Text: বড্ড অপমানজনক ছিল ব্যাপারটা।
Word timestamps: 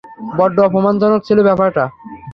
বড্ড 0.37 0.57
অপমানজনক 0.67 1.21
ছিল 1.27 1.37
ব্যাপারটা। 1.47 1.83